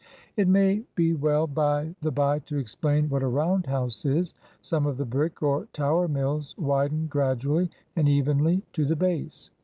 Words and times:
It 0.35 0.47
may 0.47 0.83
be 0.95 1.13
well, 1.13 1.45
by 1.45 1.93
the 2.01 2.09
by, 2.09 2.39
to 2.39 2.57
explain 2.57 3.07
what 3.07 3.21
a 3.21 3.27
round 3.27 3.67
house 3.67 4.03
is. 4.03 4.33
Some 4.59 4.87
of 4.87 4.97
the 4.97 5.05
brick 5.05 5.43
or 5.43 5.67
tower 5.73 6.07
mills 6.07 6.55
widen 6.57 7.05
gradually 7.05 7.69
and 7.95 8.09
evenly 8.09 8.63
to 8.73 8.83
the 8.85 8.95
base. 8.95 9.51